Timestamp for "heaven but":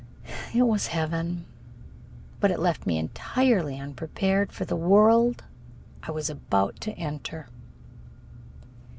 0.87-2.49